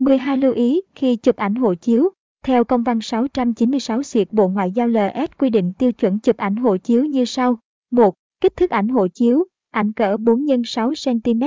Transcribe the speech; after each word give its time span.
12 0.00 0.36
lưu 0.36 0.52
ý 0.52 0.80
khi 0.94 1.16
chụp 1.16 1.36
ảnh 1.36 1.54
hộ 1.54 1.74
chiếu. 1.74 2.08
Theo 2.44 2.64
công 2.64 2.82
văn 2.82 3.00
696 3.00 4.02
xuyệt 4.02 4.32
Bộ 4.32 4.48
Ngoại 4.48 4.72
giao 4.72 4.88
LS 4.88 5.30
quy 5.38 5.50
định 5.50 5.72
tiêu 5.72 5.92
chuẩn 5.92 6.18
chụp 6.18 6.36
ảnh 6.36 6.56
hộ 6.56 6.76
chiếu 6.76 7.04
như 7.04 7.24
sau. 7.24 7.58
1. 7.90 8.14
Kích 8.40 8.56
thước 8.56 8.70
ảnh 8.70 8.88
hộ 8.88 9.08
chiếu, 9.08 9.44
ảnh 9.70 9.92
cỡ 9.92 10.16
4 10.16 10.46
x 10.46 10.50
6 10.64 10.92
cm, 11.04 11.42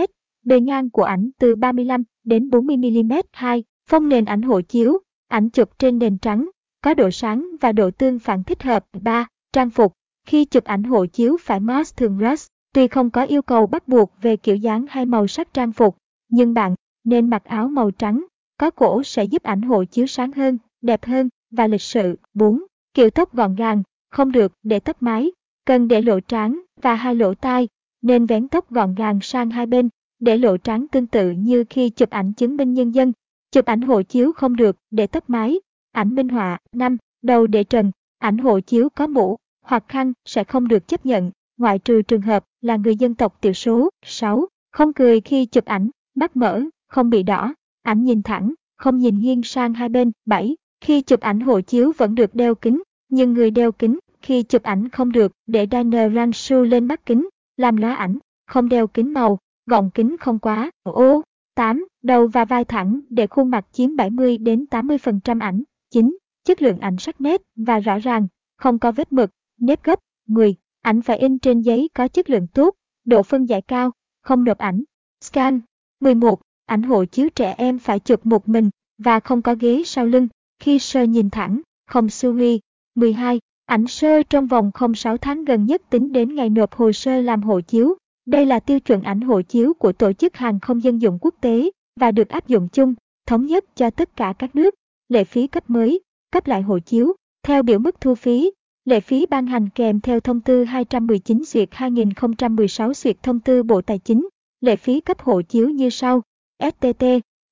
bề 0.46 0.60
ngang 0.60 0.90
của 0.90 1.04
ảnh 1.04 1.30
từ 1.40 1.56
35 1.56 2.04
đến 2.24 2.50
40 2.50 2.78
mm. 2.78 3.12
2. 3.32 3.64
Phong 3.90 4.10
nền 4.10 4.26
ảnh 4.26 4.42
hộ 4.42 4.62
chiếu, 4.62 4.98
ảnh 5.28 5.50
chụp 5.50 5.80
trên 5.80 6.00
nền 6.00 6.18
trắng, 6.18 6.50
có 6.82 6.94
độ 6.94 7.12
sáng 7.12 7.48
và 7.62 7.72
độ 7.72 7.92
tương 7.92 8.20
phản 8.20 8.44
thích 8.44 8.64
hợp. 8.64 8.86
3. 9.02 9.28
Trang 9.54 9.70
phục, 9.70 9.94
khi 10.28 10.46
chụp 10.46 10.64
ảnh 10.64 10.84
hộ 10.84 11.06
chiếu 11.06 11.38
phải 11.42 11.60
mask 11.60 11.98
thường 11.98 12.20
rust, 12.22 12.48
tuy 12.74 12.88
không 12.88 13.10
có 13.10 13.24
yêu 13.24 13.42
cầu 13.42 13.68
bắt 13.68 13.88
buộc 13.88 14.12
về 14.22 14.38
kiểu 14.38 14.56
dáng 14.56 14.86
hay 14.90 15.06
màu 15.06 15.28
sắc 15.28 15.54
trang 15.54 15.72
phục, 15.72 15.98
nhưng 16.30 16.54
bạn 16.54 16.76
nên 17.04 17.30
mặc 17.30 17.44
áo 17.44 17.68
màu 17.68 17.92
trắng, 17.92 18.26
có 18.58 18.72
cổ 18.72 19.04
sẽ 19.04 19.24
giúp 19.24 19.44
ảnh 19.44 19.62
hộ 19.62 19.84
chiếu 19.84 20.08
sáng 20.08 20.32
hơn, 20.32 20.58
đẹp 20.82 21.06
hơn 21.06 21.30
và 21.52 21.68
lịch 21.68 21.82
sự. 21.82 22.16
4. 22.34 22.64
Kiểu 22.94 23.10
tóc 23.10 23.36
gọn 23.36 23.56
gàng, 23.56 23.84
không 24.10 24.32
được 24.32 24.54
để 24.64 24.80
tóc 24.80 25.04
mái, 25.04 25.32
cần 25.66 25.88
để 25.88 26.02
lộ 26.02 26.20
trán 26.20 26.62
và 26.82 26.96
hai 26.96 27.16
lỗ 27.16 27.34
tai, 27.34 27.68
nên 28.02 28.26
vén 28.26 28.48
tóc 28.48 28.72
gọn 28.72 28.96
gàng 28.96 29.20
sang 29.22 29.50
hai 29.50 29.66
bên, 29.66 29.90
để 30.20 30.38
lộ 30.38 30.58
trán 30.58 30.88
tương 30.88 31.08
tự 31.08 31.32
như 31.32 31.64
khi 31.70 31.90
chụp 31.90 32.10
ảnh 32.10 32.34
chứng 32.34 32.58
minh 32.58 32.74
nhân 32.74 32.92
dân. 32.92 33.14
Chụp 33.52 33.66
ảnh 33.66 33.82
hộ 33.82 34.02
chiếu 34.02 34.34
không 34.34 34.56
được 34.56 34.78
để 34.92 35.08
tóc 35.08 35.30
mái. 35.30 35.60
Ảnh 35.92 36.16
minh 36.16 36.30
họa 36.30 36.60
5. 36.72 36.98
Đầu 37.22 37.48
để 37.48 37.64
trần, 37.64 37.92
ảnh 38.20 38.38
hộ 38.38 38.60
chiếu 38.60 38.90
có 38.90 39.08
mũ 39.08 39.38
hoặc 39.62 39.84
khăn 39.88 40.14
sẽ 40.26 40.44
không 40.44 40.68
được 40.68 40.88
chấp 40.88 41.06
nhận, 41.06 41.32
ngoại 41.58 41.80
trừ 41.80 42.02
trường 42.02 42.22
hợp 42.22 42.46
là 42.62 42.76
người 42.76 42.96
dân 42.96 43.16
tộc 43.16 43.42
thiểu 43.42 43.54
số. 43.54 43.90
6. 44.06 44.46
Không 44.72 44.94
cười 44.94 45.22
khi 45.22 45.46
chụp 45.46 45.66
ảnh, 45.66 45.90
mắt 46.16 46.36
mở, 46.36 46.62
không 46.88 47.10
bị 47.10 47.24
đỏ, 47.24 47.54
ảnh 47.84 48.04
nhìn 48.04 48.24
thẳng, 48.24 48.54
không 48.78 48.98
nhìn 48.98 49.20
nghiêng 49.20 49.44
sang 49.44 49.74
hai 49.74 49.90
bên. 49.90 50.12
7. 50.26 50.56
Khi 50.82 51.02
chụp 51.02 51.20
ảnh 51.20 51.40
hộ 51.40 51.62
chiếu 51.62 51.92
vẫn 51.98 52.16
được 52.16 52.36
đeo 52.36 52.56
kính, 52.56 52.84
nhưng 53.10 53.34
người 53.34 53.52
đeo 53.52 53.72
kính 53.72 54.00
khi 54.24 54.44
chụp 54.44 54.64
ảnh 54.64 54.90
không 54.90 55.12
được 55.12 55.32
để 55.48 55.68
Daniel 55.72 56.16
Ransu 56.16 56.62
lên 56.62 56.86
mắt 56.86 57.06
kính, 57.06 57.30
làm 57.58 57.78
lóa 57.78 57.96
ảnh, 57.96 58.18
không 58.48 58.70
đeo 58.70 58.88
kính 58.88 59.14
màu, 59.14 59.40
gọng 59.66 59.90
kính 59.94 60.18
không 60.18 60.40
quá. 60.40 60.72
Ô, 60.84 61.22
8. 61.56 61.86
Đầu 62.04 62.28
và 62.28 62.46
vai 62.46 62.66
thẳng 62.66 63.00
để 63.10 63.28
khuôn 63.28 63.50
mặt 63.50 63.66
chiếm 63.72 63.96
70 63.96 64.38
đến 64.38 64.66
80% 64.72 65.40
ảnh. 65.40 65.64
9. 65.92 66.18
Chất 66.44 66.62
lượng 66.62 66.80
ảnh 66.80 66.98
sắc 66.98 67.22
nét 67.22 67.42
và 67.56 67.80
rõ 67.80 68.00
ràng, 68.00 68.28
không 68.58 68.80
có 68.80 68.92
vết 68.92 69.14
mực, 69.14 69.30
nếp 69.60 69.84
gấp. 69.84 70.00
10. 70.28 70.56
Ảnh 70.82 71.02
phải 71.02 71.18
in 71.18 71.40
trên 71.40 71.62
giấy 71.62 71.90
có 71.94 72.08
chất 72.08 72.30
lượng 72.30 72.48
tốt, 72.48 72.76
độ 73.06 73.24
phân 73.24 73.46
giải 73.46 73.62
cao, 73.62 73.92
không 74.22 74.44
nộp 74.44 74.58
ảnh. 74.58 74.84
Scan. 75.22 75.62
11. 76.00 76.42
Ảnh 76.74 76.84
hộ 76.84 77.06
chiếu 77.06 77.30
trẻ 77.30 77.56
em 77.58 77.80
phải 77.80 78.00
chụp 78.00 78.26
một 78.26 78.50
mình 78.50 78.70
và 78.98 79.20
không 79.20 79.42
có 79.42 79.56
ghế 79.60 79.84
sau 79.86 80.06
lưng, 80.06 80.28
khi 80.60 80.80
sơ 80.80 81.04
nhìn 81.04 81.30
thẳng, 81.30 81.62
không 81.88 82.10
su 82.10 82.34
huy. 82.34 82.60
12. 82.96 83.40
Ảnh 83.66 83.88
sơ 83.88 84.24
trong 84.24 84.48
vòng 84.48 84.72
06 84.96 85.18
tháng 85.18 85.46
gần 85.46 85.66
nhất 85.66 85.82
tính 85.90 86.12
đến 86.14 86.36
ngày 86.36 86.50
nộp 86.50 86.74
hồ 86.76 86.92
sơ 86.92 87.22
làm 87.22 87.44
hộ 87.44 87.62
chiếu. 87.62 87.96
Đây 88.26 88.46
là 88.46 88.60
tiêu 88.60 88.80
chuẩn 88.80 89.02
ảnh 89.02 89.22
hộ 89.22 89.42
chiếu 89.42 89.74
của 89.74 89.92
Tổ 89.92 90.14
chức 90.14 90.36
Hàng 90.36 90.60
không 90.60 90.84
dân 90.84 91.02
dụng 91.02 91.18
quốc 91.22 91.36
tế 91.42 91.70
và 92.00 92.12
được 92.12 92.30
áp 92.30 92.48
dụng 92.48 92.68
chung, 92.68 92.94
thống 93.28 93.46
nhất 93.46 93.76
cho 93.76 93.90
tất 93.90 94.16
cả 94.16 94.34
các 94.40 94.56
nước. 94.56 94.76
Lệ 95.10 95.24
phí 95.24 95.48
cấp 95.48 95.70
mới, 95.70 96.00
cấp 96.32 96.48
lại 96.48 96.62
hộ 96.62 96.80
chiếu, 96.80 97.14
theo 97.44 97.64
biểu 97.64 97.80
mức 97.80 98.02
thu 98.02 98.16
phí. 98.16 98.52
Lệ 98.86 99.00
phí 99.00 99.26
ban 99.26 99.48
hành 99.48 99.70
kèm 99.70 100.00
theo 100.00 100.20
thông 100.20 100.42
tư 100.42 100.64
219 100.64 101.44
duyệt 101.44 101.70
2016 101.72 102.94
duyệt 102.94 103.24
thông 103.24 103.40
tư 103.40 103.64
Bộ 103.64 103.82
Tài 103.82 104.00
chính. 104.00 104.28
Lệ 104.62 104.76
phí 104.76 105.02
cấp 105.02 105.20
hộ 105.20 105.42
chiếu 105.42 105.70
như 105.70 105.90
sau. 105.90 106.22
STT. 106.60 107.06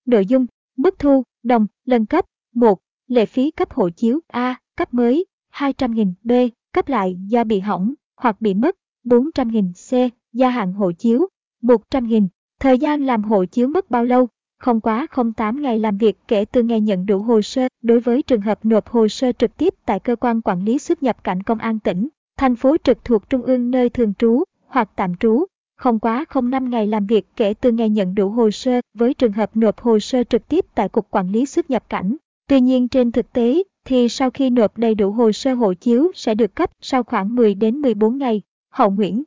Nội 0.06 0.26
dung, 0.26 0.46
mức 0.78 1.00
thu, 1.00 1.24
đồng, 1.44 1.68
lần 1.86 2.06
cấp. 2.06 2.26
1. 2.56 2.80
Lệ 3.08 3.26
phí 3.26 3.52
cấp 3.52 3.74
hộ 3.74 3.90
chiếu 3.90 4.20
A, 4.28 4.60
cấp 4.78 4.94
mới, 4.94 5.26
200.000 5.54 6.14
B, 6.24 6.32
cấp 6.74 6.88
lại 6.88 7.18
do 7.28 7.44
bị 7.44 7.60
hỏng 7.60 7.94
hoặc 8.16 8.42
bị 8.42 8.54
mất, 8.54 8.76
400.000 9.03 9.72
C, 9.74 10.14
gia 10.34 10.50
hạn 10.50 10.74
hộ 10.74 10.92
chiếu, 10.92 11.28
100.000. 11.62 12.28
Thời 12.59 12.78
gian 12.78 13.06
làm 13.06 13.24
hộ 13.24 13.46
chiếu 13.46 13.68
mất 13.68 13.92
bao 13.92 14.06
lâu? 14.06 14.28
Không 14.59 14.81
quá 14.81 15.08
08 15.38 15.62
ngày 15.62 15.80
làm 15.80 15.98
việc 15.98 16.18
kể 16.28 16.46
từ 16.46 16.64
ngày 16.64 16.81
nhận 16.81 17.06
đủ 17.06 17.20
hồ 17.20 17.42
sơ 17.42 17.68
đối 17.81 18.00
với 18.00 18.22
trường 18.22 18.42
hợp 18.42 18.66
nộp 18.66 18.88
hồ 18.88 19.08
sơ 19.08 19.31
trực 19.31 19.58
tiếp 19.58 19.74
tại 19.86 20.00
cơ 20.00 20.16
quan 20.16 20.42
quản 20.42 20.66
lý 20.66 20.80
xuất 20.80 21.04
nhập 21.04 21.24
cảnh 21.24 21.44
công 21.44 21.58
an 21.58 21.80
tỉnh, 21.80 22.08
thành 22.38 22.56
phố 22.56 22.78
trực 22.84 23.06
thuộc 23.06 23.30
trung 23.30 23.42
ương 23.42 23.72
nơi 23.72 23.90
thường 23.90 24.14
trú 24.14 24.44
hoặc 24.68 24.90
tạm 24.96 25.16
trú. 25.16 25.46
Không 25.81 26.00
quá 26.00 26.25
05 26.44 26.69
ngày 26.69 26.88
làm 26.88 27.06
việc 27.06 27.25
kể 27.36 27.53
từ 27.53 27.72
ngày 27.72 27.90
nhận 27.90 28.16
đủ 28.16 28.30
hồ 28.30 28.52
sơ 28.52 28.81
với 28.94 29.14
trường 29.14 29.31
hợp 29.31 29.52
nộp 29.53 29.81
hồ 29.81 30.00
sơ 30.00 30.24
trực 30.24 30.47
tiếp 30.47 30.66
tại 30.75 30.90
Cục 30.90 31.08
Quản 31.12 31.31
lý 31.31 31.46
xuất 31.46 31.69
nhập 31.69 31.84
cảnh. 31.90 32.16
Tuy 32.47 32.62
nhiên 32.62 32.88
trên 32.88 33.12
thực 33.12 33.34
tế, 33.34 33.64
thì 33.86 34.09
sau 34.09 34.31
khi 34.31 34.50
nộp 34.50 34.78
đầy 34.78 34.96
đủ 34.96 35.12
hồ 35.12 35.31
sơ 35.31 35.53
hộ 35.53 35.74
chiếu 35.74 36.12
sẽ 36.16 36.36
được 36.36 36.56
cấp 36.56 36.72
sau 36.81 37.03
khoảng 37.03 37.36
10 37.36 37.56
đến 37.56 37.75
14 37.75 38.18
ngày. 38.18 38.42
Hậu 38.74 38.90
Nguyễn 38.92 39.24